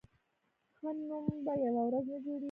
ښه 0.77 0.89
نوم 1.07 1.25
په 1.45 1.51
یوه 1.65 1.81
ورځ 1.87 2.05
نه 2.11 2.17
جوړېږي. 2.25 2.35